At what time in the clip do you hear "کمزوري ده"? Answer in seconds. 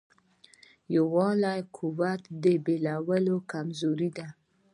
3.51-4.27